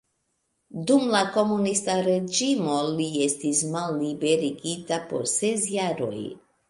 Dum 0.91 1.03
la 1.15 1.19
komunista 1.35 1.97
reĝimo 2.07 2.79
li 2.95 3.07
estis 3.27 3.61
malliberigita 3.77 5.01
por 5.13 5.29
ses 5.35 5.69
jaroj. 5.77 6.15